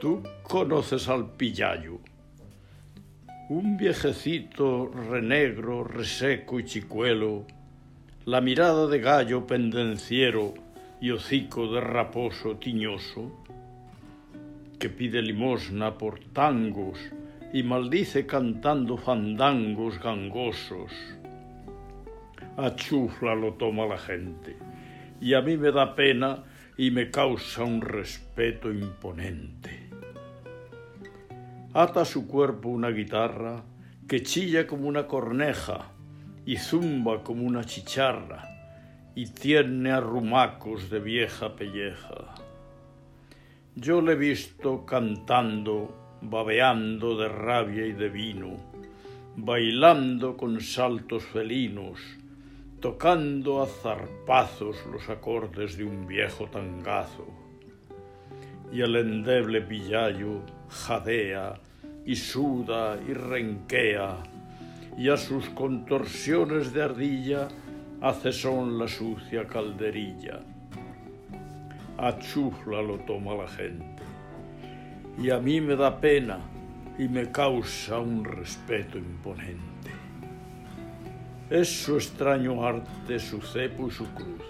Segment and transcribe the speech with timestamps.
[0.00, 1.98] Tú conoces al Pillayo,
[3.48, 7.44] un viejecito renegro, reseco y chicuelo,
[8.24, 10.54] la mirada de gallo pendenciero
[11.00, 13.32] y hocico de raposo tiñoso
[14.78, 16.98] que pide limosna por tangos
[17.52, 20.92] y maldice cantando fandangos gangosos.
[22.56, 24.56] A chufla lo toma la gente
[25.20, 26.44] y a mí me da pena
[26.76, 29.90] y me causa un respeto imponente.
[31.72, 33.64] Ata su cuerpo una guitarra
[34.06, 35.92] que chilla como una corneja
[36.44, 38.50] y zumba como una chicharra
[39.14, 42.33] y tiene arrumacos de vieja pelleja.
[43.76, 48.56] Yo le he visto cantando, babeando de rabia y de vino,
[49.34, 51.98] bailando con saltos felinos,
[52.78, 57.26] tocando a zarpazos los acordes de un viejo tangazo.
[58.72, 61.60] Y el endeble pillayo jadea
[62.06, 64.22] y suda y renquea,
[64.96, 67.48] y a sus contorsiones de ardilla
[68.00, 70.53] hace son la sucia calderilla
[71.98, 74.02] a chufla lo toma la gente.
[75.18, 76.38] Y a mí me da pena
[76.98, 79.90] y me causa un respeto imponente.
[81.50, 84.42] Es su extraño arte, su cepo y su cruz,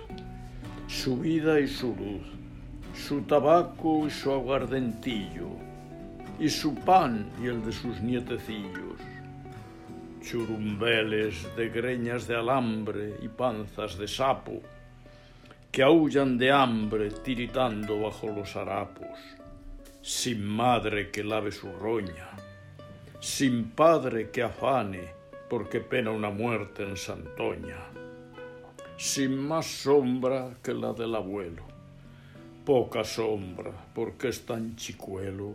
[0.87, 2.27] su vida y su luz,
[2.95, 5.51] su tabaco y su aguardentillo,
[6.39, 9.01] y su pan y el de sus nietecillos,
[10.21, 14.63] churumbeles de greñas de alambre y panzas de sapo,
[15.75, 19.19] que aullan de hambre tiritando bajo los harapos,
[20.03, 22.29] sin madre que lave su roña,
[23.19, 25.09] sin padre que afane
[25.51, 27.79] porque pena una muerte en Santoña,
[28.97, 31.65] sin más sombra que la del abuelo,
[32.65, 35.55] poca sombra porque es tan chicuelo.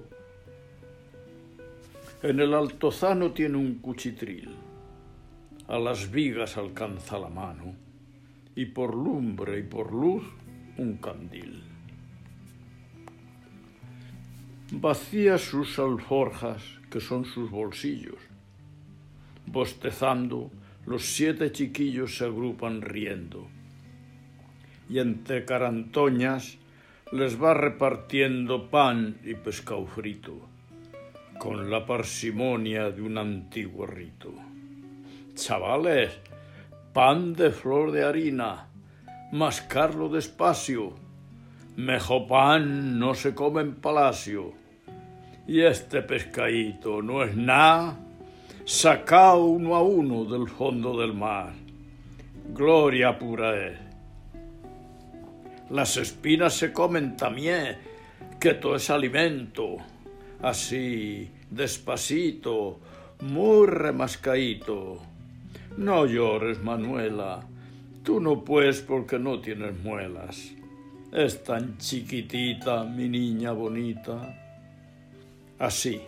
[2.24, 4.54] En el altozano tiene un cuchitril,
[5.70, 7.89] a las vigas alcanza la mano,
[8.60, 10.22] y por lumbre y por luz
[10.76, 11.64] un candil.
[14.74, 16.62] Vacía sus alforjas,
[16.92, 18.18] que son sus bolsillos.
[19.46, 20.52] Bostezando,
[20.86, 23.48] los siete chiquillos se agrupan riendo.
[24.90, 26.58] Y entre carantoñas
[27.14, 30.50] les va repartiendo pan y pescado frito,
[31.40, 34.34] con la parsimonia de un antiguo rito.
[35.34, 36.12] Chavales,
[37.00, 38.68] pan de flor de harina,
[39.32, 40.96] mascarlo despacio,
[41.78, 44.52] mejor pan no se come en palacio.
[45.48, 47.98] Y este pescadito no es nada,
[48.66, 51.54] sacao uno a uno del fondo del mar.
[52.54, 53.80] Gloria pura es.
[55.70, 57.78] Las espinas se comen también,
[58.42, 59.78] que todo es alimento.
[60.42, 62.82] Así, despacito,
[63.22, 65.00] muy remascaito
[65.80, 67.40] no llores, Manuela.
[68.04, 70.52] Tú no puedes porque no tienes muelas.
[71.14, 74.36] Es tan chiquitita, mi niña bonita.
[75.58, 76.02] Así,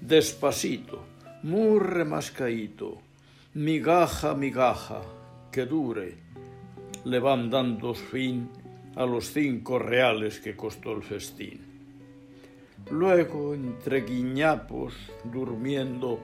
[0.00, 1.04] despacito,
[1.44, 2.98] muy remascaíto,
[3.54, 5.02] migaja, migaja,
[5.52, 6.16] que dure.
[7.04, 8.48] Le van dando fin
[8.96, 11.60] a los cinco reales que costó el festín.
[12.90, 14.94] Luego, entre guiñapos,
[15.24, 16.18] durmiendo,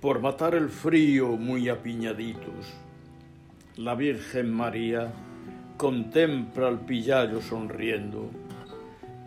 [0.00, 2.72] por matar el frío muy apiñaditos.
[3.76, 5.12] La Virgen María
[5.76, 8.30] contempla al pillayo sonriendo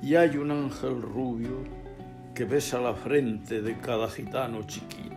[0.02, 1.64] y hay un ángel rubio
[2.34, 5.14] que besa la frente de cada gitano chiquito.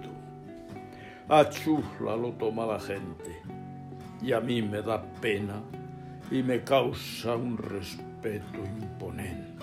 [1.28, 1.48] A
[2.16, 3.40] lo toma la gente
[4.22, 5.62] y a mí me da pena
[6.30, 9.55] y me causa un respeto imponente.